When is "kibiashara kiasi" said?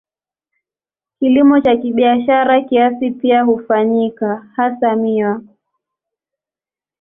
1.77-3.11